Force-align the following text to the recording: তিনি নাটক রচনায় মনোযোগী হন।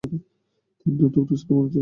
তিনি 0.79 0.95
নাটক 0.99 1.25
রচনায় 1.31 1.55
মনোযোগী 1.57 1.69
হন। 1.69 1.79